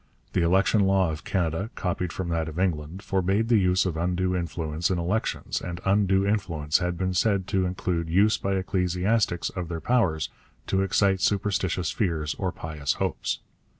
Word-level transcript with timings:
The 0.33 0.41
election 0.41 0.79
law 0.81 1.11
of 1.11 1.23
Canada, 1.23 1.69
copied 1.75 2.11
from 2.11 2.29
that 2.29 2.49
of 2.49 2.57
England, 2.57 3.03
forbade 3.03 3.49
the 3.49 3.59
use 3.59 3.85
of 3.85 3.95
undue 3.97 4.35
influence 4.35 4.89
in 4.89 4.97
elections, 4.97 5.61
and 5.61 5.79
undue 5.85 6.25
influence 6.25 6.79
had 6.79 6.97
been 6.97 7.13
said 7.13 7.45
to 7.49 7.67
include 7.67 8.09
use 8.09 8.35
by 8.35 8.55
ecclesiastics 8.55 9.51
of 9.51 9.67
their 9.69 9.79
powers 9.79 10.29
to 10.65 10.81
excite 10.81 11.21
superstitious 11.21 11.91
fears 11.91 12.33
or 12.39 12.51
pious 12.51 12.93
hopes. 12.93 13.41